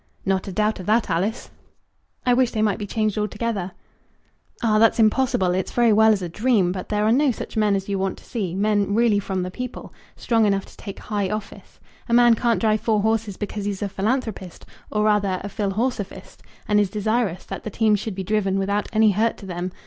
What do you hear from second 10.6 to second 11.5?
to take high